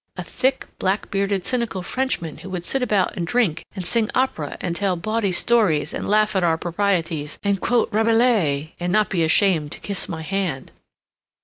[0.17, 4.57] a thick, black bearded, cynical Frenchman who would sit about and drink and sing opera
[4.59, 9.21] and tell bawdy stories and laugh at our proprieties and quote Rabelais and not be
[9.23, 10.71] ashamed to kiss my hand!"